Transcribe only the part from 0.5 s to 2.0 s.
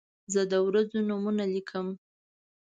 د ورځو نومونه لیکم.